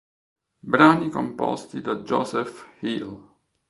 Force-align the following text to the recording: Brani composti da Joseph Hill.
Brani 0.71 1.11
composti 1.11 1.79
da 1.79 1.97
Joseph 1.97 2.67
Hill. 2.79 3.19